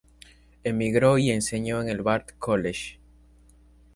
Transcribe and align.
Emigró 0.63 1.19
y 1.19 1.29
enseñó 1.29 1.79
en 1.79 1.87
el 1.89 2.01
"Bard 2.01 2.25
College". 2.39 2.97